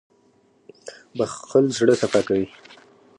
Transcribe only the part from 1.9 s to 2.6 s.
صفا کوي.